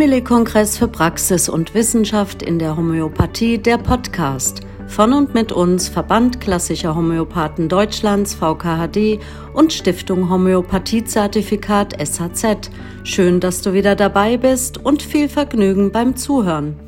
Simile-Kongress 0.00 0.78
für 0.78 0.88
Praxis 0.88 1.50
und 1.50 1.74
Wissenschaft 1.74 2.42
in 2.42 2.58
der 2.58 2.74
Homöopathie, 2.74 3.58
der 3.58 3.76
Podcast. 3.76 4.62
Von 4.88 5.12
und 5.12 5.34
mit 5.34 5.52
uns 5.52 5.90
Verband 5.90 6.40
Klassischer 6.40 6.94
Homöopathen 6.96 7.68
Deutschlands, 7.68 8.32
VKHD 8.32 9.20
und 9.52 9.74
Stiftung 9.74 10.30
Homöopathiezertifikat 10.30 12.00
SHZ. 12.00 12.70
Schön, 13.04 13.40
dass 13.40 13.60
du 13.60 13.74
wieder 13.74 13.94
dabei 13.94 14.38
bist 14.38 14.78
und 14.78 15.02
viel 15.02 15.28
Vergnügen 15.28 15.92
beim 15.92 16.16
Zuhören. 16.16 16.80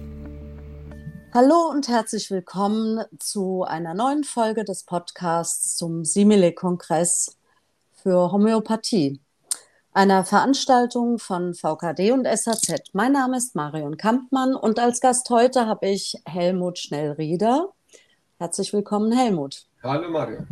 Hallo 1.34 1.68
und 1.70 1.88
herzlich 1.88 2.30
willkommen 2.30 3.04
zu 3.18 3.62
einer 3.64 3.92
neuen 3.92 4.24
Folge 4.24 4.64
des 4.64 4.84
Podcasts 4.84 5.76
zum 5.76 6.06
Simile-Kongress 6.06 7.36
für 7.92 8.32
Homöopathie 8.32 9.20
einer 9.94 10.24
Veranstaltung 10.24 11.18
von 11.18 11.54
VKD 11.54 12.12
und 12.12 12.26
SAZ. 12.26 12.92
Mein 12.92 13.12
Name 13.12 13.36
ist 13.36 13.54
Marion 13.54 13.96
Kampmann 13.96 14.54
und 14.54 14.78
als 14.78 15.00
Gast 15.00 15.28
heute 15.28 15.66
habe 15.66 15.88
ich 15.88 16.16
Helmut 16.24 16.78
Schnellrieder. 16.78 17.72
Herzlich 18.38 18.72
willkommen, 18.72 19.12
Helmut. 19.12 19.66
Hallo, 19.82 20.08
Marion. 20.08 20.46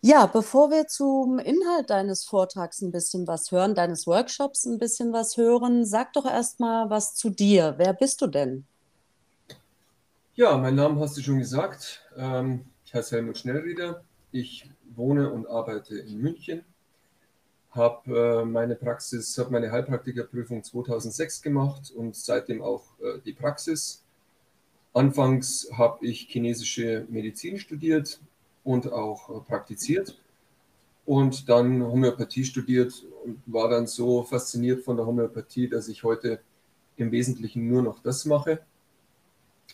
Ja, 0.00 0.26
bevor 0.26 0.70
wir 0.70 0.86
zum 0.86 1.40
Inhalt 1.40 1.90
deines 1.90 2.24
Vortrags 2.24 2.80
ein 2.82 2.92
bisschen 2.92 3.26
was 3.26 3.50
hören, 3.50 3.74
deines 3.74 4.06
Workshops 4.06 4.64
ein 4.64 4.78
bisschen 4.78 5.12
was 5.12 5.36
hören, 5.36 5.84
sag 5.84 6.12
doch 6.12 6.24
erstmal 6.24 6.88
was 6.90 7.16
zu 7.16 7.30
dir. 7.30 7.74
Wer 7.78 7.94
bist 7.94 8.22
du 8.22 8.28
denn? 8.28 8.64
Ja, 10.34 10.56
mein 10.56 10.76
Name 10.76 11.00
hast 11.00 11.16
du 11.16 11.20
schon 11.20 11.40
gesagt. 11.40 12.08
Ähm, 12.16 12.64
ich 12.84 12.94
heiße 12.94 13.16
Helmut 13.16 13.38
Schnellrieder. 13.38 14.04
Ich 14.30 14.70
wohne 14.94 15.32
und 15.32 15.48
arbeite 15.48 15.98
in 15.98 16.18
München 16.18 16.64
habe 17.78 18.42
äh, 18.42 18.44
meine 18.44 18.74
Praxis, 18.74 19.38
habe 19.38 19.52
meine 19.52 19.72
Heilpraktikerprüfung 19.72 20.62
2006 20.62 21.40
gemacht 21.40 21.90
und 21.90 22.14
seitdem 22.14 22.60
auch 22.60 22.84
äh, 23.00 23.20
die 23.24 23.32
Praxis. 23.32 24.04
Anfangs 24.92 25.70
habe 25.72 26.04
ich 26.04 26.28
chinesische 26.28 27.06
Medizin 27.08 27.58
studiert 27.58 28.20
und 28.64 28.92
auch 28.92 29.30
äh, 29.30 29.40
praktiziert. 29.40 30.18
Und 31.06 31.48
dann 31.48 31.82
Homöopathie 31.82 32.44
studiert 32.44 33.02
und 33.24 33.40
war 33.46 33.70
dann 33.70 33.86
so 33.86 34.24
fasziniert 34.24 34.84
von 34.84 34.98
der 34.98 35.06
Homöopathie, 35.06 35.68
dass 35.68 35.88
ich 35.88 36.04
heute 36.04 36.40
im 36.98 37.10
Wesentlichen 37.12 37.66
nur 37.66 37.82
noch 37.82 38.02
das 38.02 38.26
mache. 38.26 38.60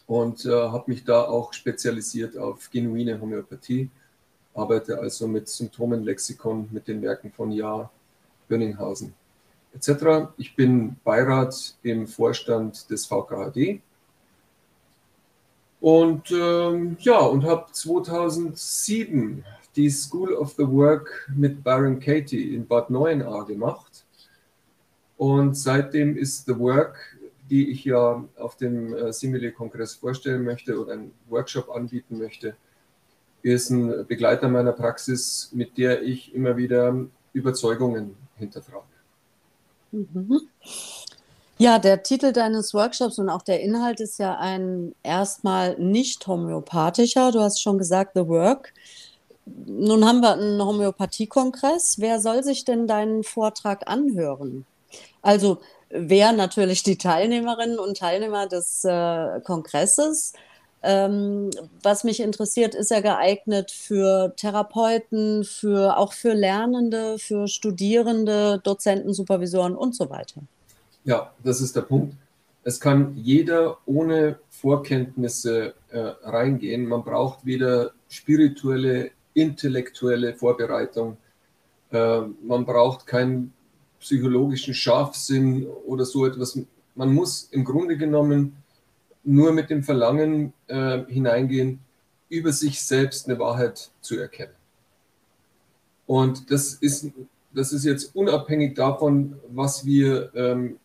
Und 0.07 0.45
äh, 0.45 0.51
habe 0.51 0.93
mich 0.93 1.05
da 1.05 1.25
auch 1.25 1.53
spezialisiert 1.53 2.37
auf 2.37 2.71
genuine 2.71 3.21
Homöopathie 3.21 3.91
arbeite 4.55 4.99
also 4.99 5.27
mit 5.27 5.49
Symptomenlexikon, 5.49 6.69
mit 6.71 6.89
den 6.89 7.03
Werken 7.03 7.31
von 7.33 7.51
Jahr, 7.51 7.91
Bönninghausen 8.49 9.15
etc. 9.75 10.29
Ich 10.37 10.55
bin 10.55 10.97
Beirat 11.05 11.77
im 11.83 12.07
Vorstand 12.07 12.89
des 12.91 13.07
VKHD 13.07 13.81
und 15.81 16.31
ähm, 16.31 16.97
ja, 17.01 17.19
und 17.19 17.45
habe 17.45 17.67
2007 17.71 19.45
die 19.77 19.91
School 19.91 20.33
of 20.33 20.55
the 20.57 20.67
Work 20.67 21.29
mit 21.35 21.63
Byron 21.63 21.99
Katie 21.99 22.55
in 22.55 22.67
Bad 22.67 22.91
Neuenahr 22.91 23.45
gemacht. 23.45 24.05
Und 25.17 25.57
seitdem 25.57 26.17
ist 26.17 26.47
The 26.47 26.59
Work, 26.59 27.19
die 27.51 27.71
ich 27.71 27.85
ja 27.85 28.25
auf 28.37 28.57
dem 28.57 28.95
äh, 28.95 29.13
Simile-Kongress 29.13 29.95
vorstellen 29.95 30.45
möchte 30.45 30.81
oder 30.81 30.95
einen 30.95 31.13
Workshop 31.29 31.69
anbieten 31.71 32.19
möchte, 32.19 32.57
ist 33.45 33.71
ein 33.71 34.07
Begleiter 34.07 34.49
meiner 34.49 34.73
Praxis, 34.73 35.51
mit 35.53 35.77
der 35.77 36.03
ich 36.03 36.35
immer 36.35 36.57
wieder 36.57 36.97
Überzeugungen 37.33 38.17
hinterfrage. 38.37 38.85
Mhm. 39.93 40.41
Ja, 41.59 41.79
der 41.79 42.03
Titel 42.03 42.33
deines 42.33 42.75
Workshops 42.75 43.19
und 43.19 43.29
auch 43.29 43.43
der 43.43 43.61
Inhalt 43.61 44.01
ist 44.01 44.19
ja 44.19 44.37
ein 44.39 44.95
erstmal 45.03 45.79
nicht 45.79 46.27
homöopathischer. 46.27 47.31
Du 47.31 47.41
hast 47.41 47.63
schon 47.63 47.79
gesagt, 47.79 48.13
The 48.15 48.27
Work. 48.27 48.73
Nun 49.47 50.05
haben 50.05 50.21
wir 50.21 50.33
einen 50.33 50.65
Homöopathiekongress. 50.65 52.01
Wer 52.01 52.21
soll 52.21 52.43
sich 52.43 52.65
denn 52.65 52.87
deinen 52.87 53.23
Vortrag 53.23 53.89
anhören? 53.89 54.67
Also 55.23 55.59
wer 55.91 56.33
natürlich 56.33 56.83
die 56.83 56.99
Teilnehmerinnen 56.99 57.79
und 57.79 57.99
Teilnehmer 57.99 58.49
des 58.49 58.85
äh, 58.85 59.41
Kongresses, 59.45 60.33
ähm, 60.85 61.51
was 61.83 62.05
mich 62.05 62.21
interessiert, 62.21 62.75
ist 62.75 62.91
er 62.93 63.03
geeignet 63.03 63.71
für 63.71 64.35
Therapeuten, 64.37 65.45
für 65.45 65.97
auch 65.97 66.13
für 66.13 66.35
Lernende, 66.35 67.19
für 67.19 67.49
Studierende, 67.49 68.61
Dozenten, 68.63 69.15
Supervisoren 69.15 69.75
und 69.75 69.97
so 69.97 70.11
weiter. 70.11 70.43
Ja, 71.05 71.33
das 71.43 71.61
ist 71.61 71.75
der 71.77 71.83
Punkt. 71.83 72.15
Es 72.63 72.81
kann 72.81 73.17
jeder 73.17 73.79
ohne 73.85 74.39
Vorkenntnisse 74.49 75.75
äh, 75.91 75.99
reingehen. 76.23 76.87
Man 76.87 77.05
braucht 77.05 77.45
weder 77.45 77.93
spirituelle, 78.09 79.11
intellektuelle 79.35 80.35
Vorbereitung. 80.35 81.19
Äh, 81.91 82.21
man 82.43 82.65
braucht 82.65 83.07
keinen 83.07 83.53
psychologischen 84.01 84.75
Scharfsinn 84.75 85.67
oder 85.87 86.05
so 86.05 86.27
etwas. 86.27 86.59
Man 86.95 87.13
muss 87.13 87.49
im 87.51 87.65
Grunde 87.65 87.97
genommen 87.97 88.57
nur 89.25 89.53
mit 89.53 89.71
dem 89.71 89.83
Verlangen 89.83 90.53
äh, 90.67 91.05
hineingehen, 91.07 91.81
über 92.29 92.53
sich 92.53 92.83
selbst 92.83 93.29
eine 93.29 93.39
Wahrheit 93.39 93.91
zu 94.01 94.19
erkennen. 94.19 94.55
Und 96.07 96.51
das 96.51 96.75
ist, 96.75 97.11
das 97.53 97.73
ist 97.73 97.85
jetzt 97.85 98.15
unabhängig 98.15 98.75
davon, 98.75 99.37
was 99.49 99.85
wir 99.85 100.35
ähm, 100.35 100.77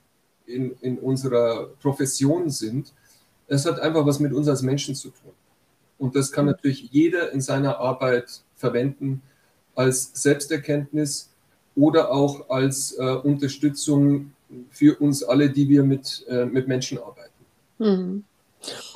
in, 0.45 0.75
in 0.81 0.97
unserer 0.99 1.67
Profession 1.81 2.49
sind. 2.49 2.93
Es 3.47 3.65
hat 3.65 3.79
einfach 3.79 4.05
was 4.05 4.19
mit 4.19 4.33
uns 4.33 4.47
als 4.47 4.61
Menschen 4.61 4.95
zu 4.95 5.09
tun. 5.09 5.31
Und 5.97 6.15
das 6.15 6.31
kann 6.31 6.45
natürlich 6.45 6.89
jeder 6.91 7.31
in 7.31 7.41
seiner 7.41 7.77
Arbeit 7.79 8.41
verwenden 8.55 9.21
als 9.75 10.11
Selbsterkenntnis 10.13 11.29
oder 11.75 12.11
auch 12.11 12.49
als 12.49 12.97
äh, 12.97 13.03
Unterstützung 13.03 14.33
für 14.69 14.95
uns 14.99 15.23
alle, 15.23 15.49
die 15.49 15.67
wir 15.69 15.83
mit, 15.83 16.25
äh, 16.27 16.45
mit 16.45 16.67
Menschen 16.67 16.97
arbeiten. 16.97 17.29
Mhm. 17.77 18.23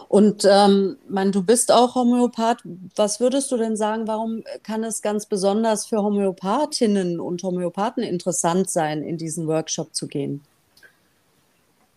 Und 0.07 0.46
ähm, 0.50 0.97
mein, 1.07 1.31
du 1.31 1.41
bist 1.41 1.72
auch 1.72 1.96
Homöopath. 1.96 2.62
Was 2.96 3.19
würdest 3.19 3.51
du 3.51 3.57
denn 3.57 3.75
sagen, 3.75 4.07
warum 4.07 4.44
kann 4.62 4.84
es 4.84 5.01
ganz 5.01 5.25
besonders 5.25 5.85
für 5.85 6.03
Homöopathinnen 6.03 7.19
und 7.19 7.41
Homöopathen 7.44 8.03
interessant 8.03 8.69
sein, 8.69 9.01
in 9.01 9.18
diesen 9.18 9.47
Workshop 9.47 9.96
zu 9.96 10.07
gehen? 10.07 10.41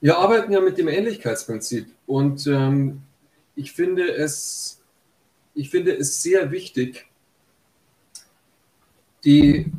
Wir 0.01 0.19
arbeiten 0.19 0.53
ja 0.53 0.61
mit 0.61 0.79
dem 0.79 0.89
Ähnlichkeitsprinzip 0.89 1.89
und 2.07 2.47
ähm, 2.47 3.03
ich, 3.55 3.73
finde 3.73 4.13
es, 4.13 4.81
ich 5.55 5.71
finde 5.71 5.97
es 5.97 6.23
sehr 6.23 6.51
wichtig, 6.51 7.07
die, 9.25 9.73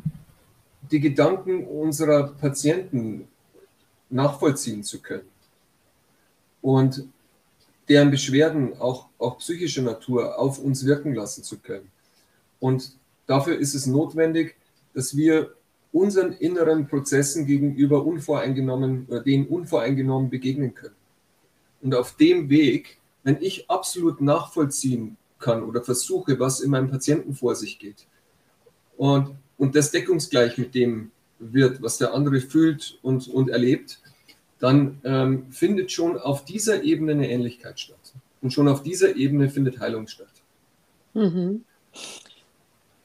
die 0.90 1.00
Gedanken 1.00 1.66
unserer 1.66 2.34
Patienten 2.34 3.28
nachvollziehen 4.10 4.82
zu 4.82 5.00
können. 5.00 5.28
Und 6.60 7.08
deren 7.88 8.10
Beschwerden 8.10 8.78
auch, 8.78 9.08
auch 9.18 9.38
psychischer 9.38 9.82
Natur 9.82 10.38
auf 10.38 10.58
uns 10.58 10.84
wirken 10.84 11.14
lassen 11.14 11.42
zu 11.42 11.58
können. 11.58 11.90
Und 12.60 12.92
dafür 13.26 13.58
ist 13.58 13.74
es 13.74 13.86
notwendig, 13.86 14.56
dass 14.94 15.16
wir 15.16 15.54
unseren 15.92 16.32
inneren 16.32 16.86
Prozessen 16.86 17.46
gegenüber 17.46 18.04
unvoreingenommen 18.04 19.06
oder 19.08 19.20
denen 19.20 19.46
unvoreingenommen 19.46 20.28
begegnen 20.28 20.74
können. 20.74 20.94
Und 21.80 21.94
auf 21.94 22.16
dem 22.16 22.50
Weg, 22.50 22.98
wenn 23.22 23.40
ich 23.40 23.70
absolut 23.70 24.20
nachvollziehen 24.20 25.16
kann 25.38 25.62
oder 25.62 25.82
versuche, 25.82 26.38
was 26.38 26.60
in 26.60 26.70
meinem 26.70 26.90
Patienten 26.90 27.34
vor 27.34 27.54
sich 27.54 27.78
geht, 27.78 28.06
und, 28.96 29.36
und 29.56 29.76
das 29.76 29.92
deckungsgleich 29.92 30.58
mit 30.58 30.74
dem 30.74 31.12
wird, 31.38 31.80
was 31.80 31.98
der 31.98 32.12
andere 32.12 32.40
fühlt 32.40 32.98
und, 33.02 33.28
und 33.28 33.48
erlebt, 33.48 34.00
dann 34.58 35.00
ähm, 35.04 35.46
findet 35.50 35.92
schon 35.92 36.18
auf 36.18 36.44
dieser 36.44 36.82
Ebene 36.82 37.12
eine 37.12 37.30
Ähnlichkeit 37.30 37.78
statt. 37.78 38.14
Und 38.40 38.52
schon 38.52 38.68
auf 38.68 38.82
dieser 38.82 39.16
Ebene 39.16 39.48
findet 39.48 39.80
Heilung 39.80 40.06
statt. 40.06 40.28
Mhm. 41.14 41.64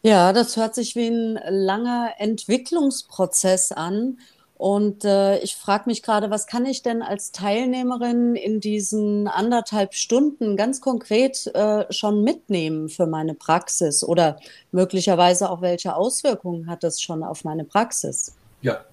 Ja, 0.02 0.34
das 0.34 0.58
hört 0.58 0.76
sich 0.76 0.96
wie 0.96 1.08
ein 1.08 1.40
langer 1.50 2.12
Entwicklungsprozess 2.18 3.72
an. 3.72 4.18
Und 4.56 5.04
äh, 5.04 5.40
ich 5.40 5.56
frage 5.56 5.86
mich 5.88 6.04
gerade, 6.04 6.30
was 6.30 6.48
kann 6.48 6.66
ich 6.66 6.84
denn 6.84 7.02
als 7.02 7.32
Teilnehmerin 7.32 8.36
in 8.36 8.60
diesen 8.60 9.28
anderthalb 9.28 9.94
Stunden 9.94 10.56
ganz 10.56 10.80
konkret 10.80 11.48
äh, 11.54 11.86
schon 11.92 12.24
mitnehmen 12.24 12.90
für 12.90 13.08
meine 13.08 13.34
Praxis? 13.34 14.04
Oder 14.04 14.40
möglicherweise 14.72 15.50
auch, 15.50 15.62
welche 15.62 15.96
Auswirkungen 15.96 16.68
hat 16.68 16.84
das 16.84 17.02
schon 17.02 17.24
auf 17.24 17.44
meine 17.44 17.66
Praxis? 17.66 18.36
Ja, 18.62 18.86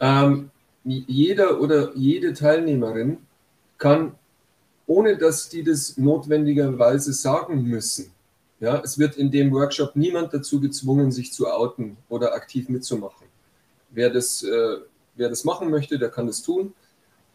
ähm, 0.00 0.50
jeder 0.84 1.60
oder 1.60 1.94
jede 1.96 2.34
Teilnehmerin 2.34 3.18
kann, 3.78 4.14
ohne 4.86 5.16
dass 5.16 5.48
die 5.48 5.62
das 5.62 5.96
notwendigerweise 5.96 7.12
sagen 7.12 7.62
müssen, 7.64 8.10
ja, 8.60 8.80
es 8.82 8.98
wird 8.98 9.16
in 9.16 9.30
dem 9.30 9.52
Workshop 9.52 9.96
niemand 9.96 10.32
dazu 10.32 10.60
gezwungen, 10.60 11.10
sich 11.10 11.32
zu 11.32 11.46
outen 11.48 11.96
oder 12.08 12.34
aktiv 12.34 12.68
mitzumachen. 12.68 13.26
Wer 13.90 14.10
das, 14.10 14.42
äh, 14.42 14.76
wer 15.16 15.28
das 15.28 15.44
machen 15.44 15.70
möchte, 15.70 15.98
der 15.98 16.08
kann 16.08 16.26
das 16.26 16.42
tun. 16.42 16.72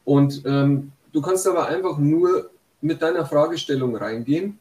Und 0.05 0.41
ähm, 0.45 0.91
du 1.11 1.21
kannst 1.21 1.47
aber 1.47 1.67
einfach 1.67 1.97
nur 1.97 2.49
mit 2.81 3.01
deiner 3.01 3.25
Fragestellung 3.25 3.95
reingehen 3.95 4.57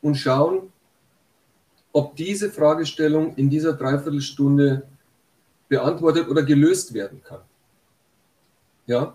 und 0.00 0.14
schauen, 0.14 0.72
ob 1.92 2.14
diese 2.16 2.50
Fragestellung 2.50 3.34
in 3.36 3.50
dieser 3.50 3.72
Dreiviertelstunde 3.72 4.86
beantwortet 5.68 6.28
oder 6.28 6.42
gelöst 6.42 6.94
werden 6.94 7.22
kann. 7.22 7.40
Ja, 8.86 9.14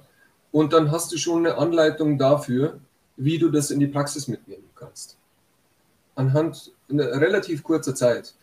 und 0.51 0.73
dann 0.73 0.91
hast 0.91 1.11
du 1.11 1.17
schon 1.17 1.45
eine 1.45 1.57
Anleitung 1.57 2.17
dafür, 2.17 2.79
wie 3.15 3.37
du 3.37 3.49
das 3.49 3.71
in 3.71 3.79
die 3.79 3.87
Praxis 3.87 4.27
mitnehmen 4.27 4.69
kannst. 4.75 5.17
Anhand 6.15 6.71
einer 6.89 7.21
relativ 7.21 7.63
kurzer 7.63 7.95
Zeit. 7.95 8.33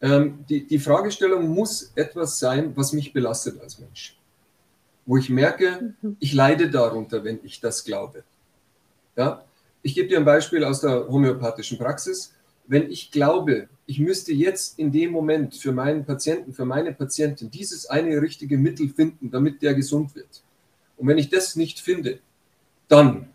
Ähm, 0.00 0.44
die, 0.48 0.66
die 0.66 0.80
Fragestellung 0.80 1.48
muss 1.48 1.92
etwas 1.94 2.38
sein, 2.38 2.72
was 2.76 2.92
mich 2.92 3.12
belastet 3.12 3.60
als 3.60 3.78
Mensch. 3.78 4.18
Wo 5.06 5.16
ich 5.16 5.30
merke, 5.30 5.94
mhm. 6.00 6.16
ich 6.18 6.34
leide 6.34 6.70
darunter, 6.70 7.22
wenn 7.22 7.38
ich 7.44 7.60
das 7.60 7.84
glaube. 7.84 8.24
Ja? 9.16 9.44
Ich 9.82 9.94
gebe 9.94 10.08
dir 10.08 10.18
ein 10.18 10.24
Beispiel 10.24 10.64
aus 10.64 10.80
der 10.80 11.08
homöopathischen 11.08 11.78
Praxis. 11.78 12.34
Wenn 12.66 12.90
ich 12.90 13.10
glaube, 13.10 13.68
ich 13.86 14.00
müsste 14.00 14.32
jetzt 14.32 14.78
in 14.78 14.90
dem 14.90 15.12
Moment 15.12 15.54
für 15.54 15.72
meinen 15.72 16.04
Patienten, 16.04 16.52
für 16.52 16.64
meine 16.64 16.92
Patientin 16.92 17.50
dieses 17.50 17.86
eine 17.86 18.20
richtige 18.20 18.58
Mittel 18.58 18.88
finden, 18.88 19.30
damit 19.30 19.62
der 19.62 19.74
gesund 19.74 20.14
wird. 20.14 20.42
Und 21.02 21.08
wenn 21.08 21.18
ich 21.18 21.30
das 21.30 21.56
nicht 21.56 21.80
finde, 21.80 22.20
dann, 22.86 23.28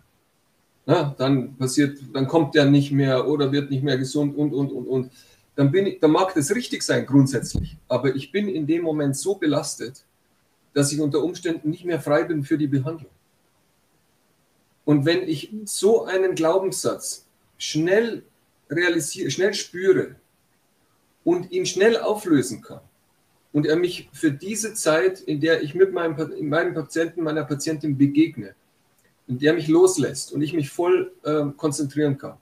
na, 0.85 1.13
dann 1.17 1.57
passiert, 1.57 1.99
dann 2.13 2.25
kommt 2.25 2.55
der 2.55 2.63
nicht 2.63 2.93
mehr 2.93 3.27
oder 3.27 3.51
wird 3.51 3.69
nicht 3.69 3.83
mehr 3.83 3.97
gesund 3.97 4.37
und, 4.37 4.53
und, 4.53 4.71
und, 4.71 4.87
und. 4.87 5.11
Dann, 5.57 5.69
bin 5.69 5.85
ich, 5.85 5.99
dann 5.99 6.11
mag 6.11 6.33
das 6.33 6.55
richtig 6.55 6.81
sein 6.81 7.05
grundsätzlich, 7.05 7.75
aber 7.89 8.15
ich 8.15 8.31
bin 8.31 8.47
in 8.47 8.67
dem 8.67 8.83
Moment 8.83 9.17
so 9.17 9.35
belastet, 9.35 10.05
dass 10.73 10.93
ich 10.93 11.01
unter 11.01 11.21
Umständen 11.21 11.69
nicht 11.69 11.83
mehr 11.83 11.99
frei 11.99 12.23
bin 12.23 12.45
für 12.45 12.57
die 12.57 12.67
Behandlung. 12.67 13.11
Und 14.85 15.05
wenn 15.05 15.27
ich 15.27 15.51
so 15.65 16.05
einen 16.05 16.35
Glaubenssatz 16.35 17.25
schnell 17.57 18.23
realisiere, 18.69 19.29
schnell 19.29 19.53
spüre 19.53 20.15
und 21.25 21.51
ihn 21.51 21.65
schnell 21.65 21.97
auflösen 21.97 22.61
kann 22.61 22.86
und 23.53 23.65
er 23.65 23.75
mich 23.75 24.09
für 24.13 24.31
diese 24.31 24.73
Zeit, 24.73 25.19
in 25.19 25.39
der 25.39 25.63
ich 25.63 25.73
mit 25.73 25.93
meinem, 25.93 26.15
meinem 26.47 26.73
Patienten, 26.73 27.23
meiner 27.23 27.43
Patientin 27.43 27.97
begegne, 27.97 28.55
in 29.27 29.39
der 29.39 29.53
mich 29.53 29.67
loslässt 29.67 30.31
und 30.31 30.41
ich 30.41 30.53
mich 30.53 30.69
voll 30.69 31.11
äh, 31.23 31.45
konzentrieren 31.55 32.17
kann, 32.17 32.37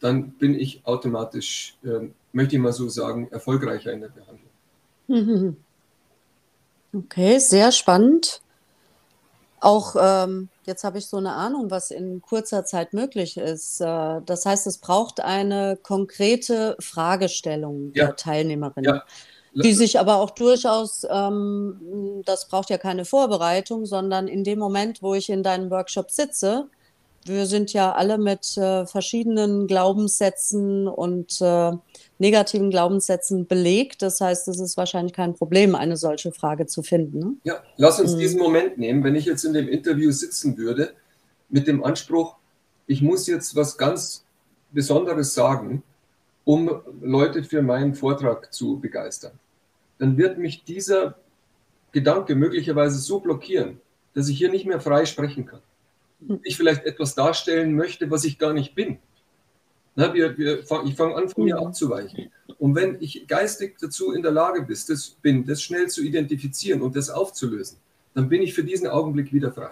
dann 0.00 0.30
bin 0.32 0.54
ich 0.54 0.84
automatisch, 0.84 1.76
äh, 1.84 2.08
möchte 2.32 2.56
ich 2.56 2.62
mal 2.62 2.72
so 2.72 2.88
sagen, 2.88 3.28
erfolgreicher 3.30 3.92
in 3.92 4.00
der 4.00 4.08
Behandlung. 4.08 5.56
Okay, 6.94 7.38
sehr 7.38 7.72
spannend. 7.72 8.40
Auch 9.60 9.96
ähm, 9.98 10.48
jetzt 10.64 10.84
habe 10.84 10.98
ich 10.98 11.06
so 11.06 11.16
eine 11.16 11.32
Ahnung, 11.32 11.70
was 11.70 11.90
in 11.90 12.22
kurzer 12.22 12.64
Zeit 12.64 12.92
möglich 12.92 13.36
ist. 13.36 13.80
Äh, 13.80 14.20
das 14.24 14.46
heißt, 14.46 14.66
es 14.66 14.78
braucht 14.78 15.20
eine 15.20 15.78
konkrete 15.82 16.76
Fragestellung 16.80 17.92
ja. 17.94 18.06
der 18.06 18.16
Teilnehmerin. 18.16 18.84
Ja. 18.84 19.04
Die 19.62 19.72
sich 19.72 19.98
aber 19.98 20.16
auch 20.16 20.30
durchaus, 20.30 21.06
ähm, 21.10 22.22
das 22.26 22.48
braucht 22.48 22.70
ja 22.70 22.78
keine 22.78 23.04
Vorbereitung, 23.04 23.86
sondern 23.86 24.28
in 24.28 24.44
dem 24.44 24.58
Moment, 24.58 25.02
wo 25.02 25.14
ich 25.14 25.30
in 25.30 25.42
deinem 25.42 25.70
Workshop 25.70 26.10
sitze, 26.10 26.68
wir 27.24 27.46
sind 27.46 27.72
ja 27.72 27.92
alle 27.92 28.18
mit 28.18 28.56
äh, 28.56 28.86
verschiedenen 28.86 29.66
Glaubenssätzen 29.66 30.86
und 30.86 31.40
äh, 31.40 31.72
negativen 32.18 32.70
Glaubenssätzen 32.70 33.46
belegt. 33.46 34.02
Das 34.02 34.20
heißt, 34.20 34.46
es 34.48 34.60
ist 34.60 34.76
wahrscheinlich 34.76 35.12
kein 35.12 35.34
Problem, 35.34 35.74
eine 35.74 35.96
solche 35.96 36.32
Frage 36.32 36.66
zu 36.66 36.82
finden. 36.82 37.18
Ne? 37.18 37.34
Ja, 37.44 37.62
lass 37.76 37.98
uns 37.98 38.14
mhm. 38.14 38.18
diesen 38.18 38.38
Moment 38.38 38.78
nehmen. 38.78 39.02
Wenn 39.02 39.16
ich 39.16 39.24
jetzt 39.24 39.44
in 39.44 39.54
dem 39.54 39.68
Interview 39.68 40.10
sitzen 40.12 40.56
würde 40.56 40.92
mit 41.48 41.66
dem 41.66 41.82
Anspruch, 41.82 42.36
ich 42.86 43.02
muss 43.02 43.26
jetzt 43.26 43.56
was 43.56 43.76
ganz 43.76 44.24
Besonderes 44.70 45.34
sagen, 45.34 45.82
um 46.44 46.70
Leute 47.00 47.42
für 47.42 47.62
meinen 47.62 47.94
Vortrag 47.94 48.52
zu 48.52 48.78
begeistern, 48.78 49.32
dann 49.98 50.16
wird 50.16 50.38
mich 50.38 50.64
dieser 50.64 51.16
Gedanke 51.92 52.34
möglicherweise 52.34 52.98
so 52.98 53.20
blockieren, 53.20 53.80
dass 54.14 54.28
ich 54.28 54.38
hier 54.38 54.50
nicht 54.50 54.66
mehr 54.66 54.80
frei 54.80 55.06
sprechen 55.06 55.46
kann. 55.46 55.60
Hm. 56.26 56.40
Ich 56.42 56.56
vielleicht 56.56 56.84
etwas 56.84 57.14
darstellen 57.14 57.74
möchte, 57.74 58.10
was 58.10 58.24
ich 58.24 58.38
gar 58.38 58.52
nicht 58.52 58.74
bin. 58.74 58.98
Na, 59.96 60.12
wir, 60.12 60.36
wir, 60.36 60.60
ich 60.60 60.94
fange 60.94 61.14
an, 61.14 61.28
von 61.30 61.44
mir 61.44 61.58
mhm. 61.58 61.68
abzuweichen. 61.68 62.30
Und 62.58 62.74
wenn 62.74 62.98
ich 63.00 63.26
geistig 63.26 63.76
dazu 63.80 64.12
in 64.12 64.22
der 64.22 64.30
Lage 64.30 64.60
bin 64.62 64.76
das, 64.88 65.16
bin, 65.22 65.46
das 65.46 65.62
schnell 65.62 65.88
zu 65.88 66.02
identifizieren 66.02 66.82
und 66.82 66.94
das 66.94 67.08
aufzulösen, 67.08 67.78
dann 68.12 68.28
bin 68.28 68.42
ich 68.42 68.52
für 68.52 68.62
diesen 68.62 68.88
Augenblick 68.88 69.32
wieder 69.32 69.52
frei. 69.52 69.70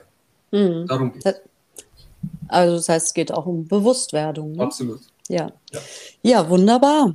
Mhm. 0.51 0.87
Darum 0.87 1.13
geht 1.13 1.27
es. 1.27 1.35
Also 2.49 2.77
das 2.77 2.89
heißt, 2.89 3.07
es 3.09 3.15
geht 3.15 3.33
auch 3.33 3.45
um 3.45 3.69
Bewusstwerdung. 3.69 4.53
Ne? 4.53 4.63
Absolut. 4.63 5.01
Ja. 5.29 5.53
ja. 5.73 5.81
ja, 6.23 6.49
wunderbar. 6.49 7.15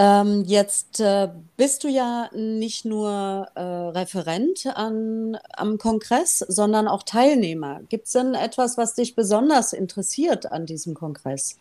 Ähm, 0.00 0.44
jetzt 0.46 1.00
äh, 1.00 1.28
bist 1.56 1.82
du 1.82 1.88
ja 1.88 2.30
nicht 2.32 2.84
nur 2.84 3.48
äh, 3.56 3.60
Referent 3.60 4.64
an, 4.74 5.36
am 5.52 5.76
Kongress, 5.78 6.38
sondern 6.38 6.86
auch 6.86 7.02
Teilnehmer. 7.02 7.80
Gibt 7.88 8.06
es 8.06 8.12
denn 8.12 8.34
etwas, 8.34 8.78
was 8.78 8.94
dich 8.94 9.16
besonders 9.16 9.72
interessiert 9.72 10.52
an 10.52 10.66
diesem 10.66 10.94
Kongress? 10.94 11.56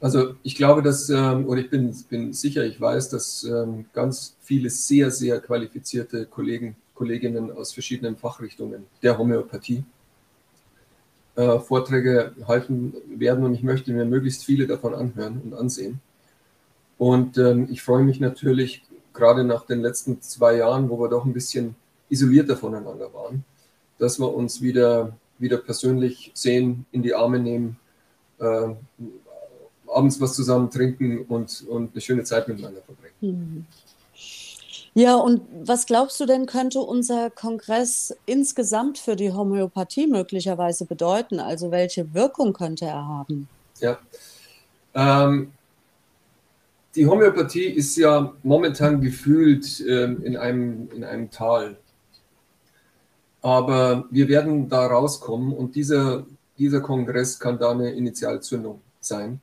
Also 0.00 0.36
ich 0.44 0.54
glaube, 0.54 0.82
dass, 0.82 1.10
ähm, 1.10 1.48
oder 1.48 1.60
ich 1.60 1.70
bin, 1.70 1.92
bin 2.08 2.32
sicher, 2.32 2.64
ich 2.64 2.80
weiß, 2.80 3.08
dass 3.08 3.42
ähm, 3.42 3.86
ganz 3.92 4.36
viele 4.40 4.70
sehr, 4.70 5.10
sehr 5.10 5.40
qualifizierte 5.40 6.26
Kollegen, 6.26 6.76
Kolleginnen 6.94 7.50
aus 7.50 7.72
verschiedenen 7.72 8.16
Fachrichtungen 8.16 8.86
der 9.02 9.18
Homöopathie 9.18 9.82
äh, 11.34 11.58
Vorträge 11.58 12.32
halten 12.46 12.94
werden 13.08 13.44
und 13.44 13.54
ich 13.54 13.64
möchte 13.64 13.92
mir 13.92 14.04
möglichst 14.04 14.44
viele 14.44 14.68
davon 14.68 14.94
anhören 14.94 15.40
und 15.42 15.54
ansehen. 15.54 16.00
Und 16.98 17.38
ähm, 17.38 17.68
ich 17.70 17.82
freue 17.82 18.04
mich 18.04 18.20
natürlich, 18.20 18.82
gerade 19.12 19.44
nach 19.44 19.64
den 19.66 19.80
letzten 19.80 20.20
zwei 20.20 20.56
Jahren, 20.56 20.90
wo 20.90 20.98
wir 20.98 21.08
doch 21.08 21.24
ein 21.24 21.32
bisschen 21.32 21.76
isolierter 22.08 22.56
voneinander 22.56 23.12
waren, 23.14 23.44
dass 23.98 24.18
wir 24.18 24.32
uns 24.32 24.60
wieder, 24.60 25.16
wieder 25.38 25.56
persönlich 25.56 26.30
sehen, 26.34 26.86
in 26.92 27.02
die 27.02 27.14
Arme 27.14 27.38
nehmen, 27.38 27.78
äh, 28.40 28.68
abends 29.86 30.20
was 30.20 30.34
zusammen 30.34 30.70
trinken 30.70 31.24
und, 31.28 31.64
und 31.68 31.92
eine 31.92 32.00
schöne 32.00 32.24
Zeit 32.24 32.48
miteinander 32.48 32.82
verbringen. 32.82 33.14
Mhm. 33.20 33.66
Ja, 34.96 35.16
und 35.16 35.42
was 35.64 35.86
glaubst 35.86 36.20
du 36.20 36.26
denn, 36.26 36.46
könnte 36.46 36.78
unser 36.78 37.28
Kongress 37.28 38.16
insgesamt 38.26 38.98
für 38.98 39.16
die 39.16 39.32
Homöopathie 39.32 40.06
möglicherweise 40.06 40.84
bedeuten? 40.84 41.40
Also 41.40 41.72
welche 41.72 42.14
Wirkung 42.14 42.52
könnte 42.52 42.84
er 42.84 43.04
haben? 43.04 43.48
Ja, 43.80 43.98
ähm, 44.94 45.52
die 46.94 47.06
Homöopathie 47.06 47.66
ist 47.66 47.96
ja 47.96 48.32
momentan 48.42 49.00
gefühlt 49.00 49.84
ähm, 49.88 50.22
in, 50.22 50.36
einem, 50.36 50.88
in 50.94 51.04
einem 51.04 51.30
Tal. 51.30 51.76
Aber 53.42 54.06
wir 54.10 54.28
werden 54.28 54.68
da 54.68 54.86
rauskommen 54.86 55.52
und 55.52 55.74
dieser, 55.74 56.24
dieser 56.58 56.80
Kongress 56.80 57.38
kann 57.38 57.58
da 57.58 57.72
eine 57.72 57.90
Initialzündung 57.90 58.80
sein. 59.00 59.40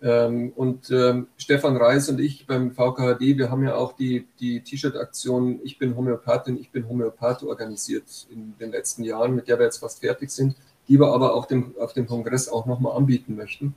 Ähm, 0.00 0.52
und 0.54 0.90
ähm, 0.90 1.28
Stefan 1.36 1.76
Reis 1.76 2.08
und 2.08 2.20
ich 2.20 2.46
beim 2.46 2.72
VKHD, 2.72 3.38
wir 3.38 3.50
haben 3.50 3.64
ja 3.64 3.74
auch 3.74 3.94
die, 3.94 4.26
die 4.38 4.60
T-Shirt-Aktion 4.60 5.60
Ich 5.64 5.78
bin 5.78 5.96
Homöopathin, 5.96 6.58
ich 6.58 6.70
bin 6.70 6.88
Homöopath 6.88 7.42
organisiert 7.42 8.26
in 8.30 8.54
den 8.60 8.70
letzten 8.70 9.02
Jahren, 9.02 9.34
mit 9.34 9.48
der 9.48 9.58
wir 9.58 9.64
jetzt 9.64 9.78
fast 9.78 10.00
fertig 10.00 10.30
sind, 10.30 10.56
die 10.88 11.00
wir 11.00 11.08
aber 11.08 11.34
auch 11.34 11.46
dem, 11.46 11.74
auf 11.80 11.94
dem 11.94 12.06
Kongress 12.06 12.48
auch 12.48 12.66
nochmal 12.66 12.96
anbieten 12.96 13.34
möchten. 13.34 13.74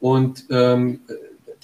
Und 0.00 0.46
ähm, 0.50 1.00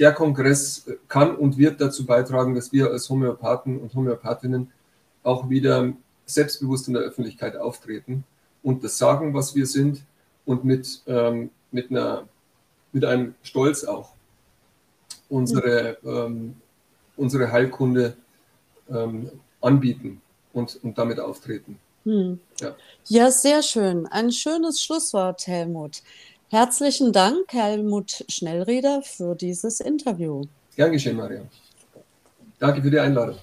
der 0.03 0.13
Kongress 0.13 0.91
kann 1.07 1.37
und 1.37 1.57
wird 1.57 1.81
dazu 1.81 2.05
beitragen, 2.05 2.57
dass 2.57 2.73
wir 2.73 2.91
als 2.91 3.09
Homöopathen 3.09 3.79
und 3.79 3.95
Homöopathinnen 3.95 4.73
auch 5.23 5.49
wieder 5.49 5.93
selbstbewusst 6.27 6.89
in 6.89 6.95
der 6.95 7.05
Öffentlichkeit 7.05 7.57
auftreten 7.57 8.25
und 8.65 8.83
das 8.83 8.99
sagen, 8.99 9.33
was 9.33 9.55
wir 9.55 9.67
sind 9.67 10.03
und 10.45 10.65
mit, 10.65 11.03
ähm, 11.07 11.51
mit 11.71 11.91
einer 11.91 12.27
mit 12.93 13.05
einem 13.05 13.35
Stolz 13.43 13.85
auch 13.85 14.11
unsere, 15.29 15.99
ähm, 16.05 16.57
unsere 17.17 17.51
Heilkunde 17.51 18.17
ähm, 18.91 19.31
anbieten 19.61 20.21
und, 20.53 20.79
und 20.83 20.99
damit 20.99 21.19
auftreten. 21.19 21.79
Hm. 22.05 22.41
Ja. 22.61 22.75
ja, 23.07 23.31
sehr 23.31 23.63
schön. 23.63 24.07
Ein 24.07 24.33
schönes 24.33 24.83
Schlusswort, 24.83 25.47
Helmut. 25.47 26.03
Herzlichen 26.53 27.15
Dank, 27.15 27.51
Helmut 27.51 28.27
Schnellrieder, 28.29 29.01
für 29.01 29.35
dieses 29.35 29.81
Interview. 29.81 30.43
Gern 30.77 30.93
geschehen, 30.93 31.17
Maria. 31.17 31.41
Danke 32.59 32.83
für 32.83 32.91
die 32.91 32.99
Einladung. 32.99 33.37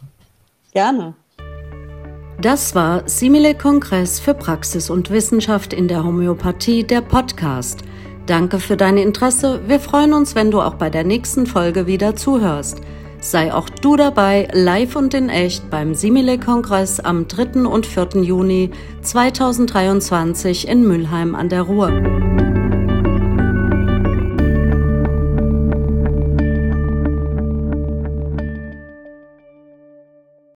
Gerne. 0.74 1.16
Das 2.40 2.76
war 2.76 3.10
Simile 3.10 3.56
Kongress 3.56 4.20
für 4.20 4.36
Praxis 4.36 4.92
und 4.92 5.10
Wissenschaft 5.10 5.74
in 5.74 5.88
der 5.88 6.04
Homöopathie, 6.04 6.84
der 6.84 7.02
Podcast. 7.02 7.80
Danke 8.28 8.60
für 8.60 8.78
dein 8.78 8.98
Interesse. 8.98 9.68
Wir 9.68 9.80
freuen 9.80 10.14
uns, 10.14 10.36
wenn 10.36 10.52
du 10.52 10.62
auch 10.62 10.76
bei 10.76 10.92
der 10.92 11.04
nächsten 11.04 11.48
Folge 11.48 11.88
wieder 11.88 12.16
zuhörst. 12.16 12.80
Sei 13.22 13.52
auch 13.52 13.70
du 13.70 13.96
dabei, 13.96 14.48
live 14.54 14.96
und 14.96 15.16
in 15.16 15.30
echt 15.30 15.72
beim 15.72 15.96
Simile-Kongress 15.96 17.00
am 17.00 17.28
3. 17.28 17.66
und 17.66 17.88
4. 17.88 18.22
Juni 18.22 18.70
2023 19.02 20.68
in 20.68 20.84
Mülheim 20.88 21.34
an 21.34 21.50
der 21.50 21.64
Ruhr. 21.64 22.39